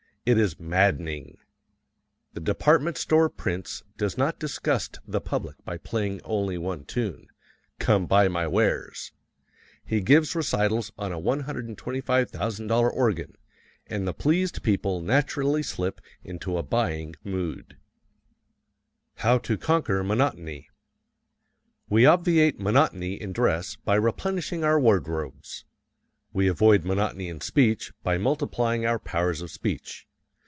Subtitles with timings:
[0.23, 1.39] It is maddening.
[2.33, 7.25] The department store prince does not disgust the public by playing only the one tune,
[7.79, 9.13] "Come Buy My Wares!"
[9.83, 13.35] He gives recitals on a $125,000 organ,
[13.87, 17.77] and the pleased people naturally slip into a buying mood.
[19.15, 20.69] How to Conquer Monotony
[21.89, 25.65] We obviate monotony in dress by replenishing our wardrobes.
[26.31, 30.05] We avoid monotony in speech by multiplying our powers of speech.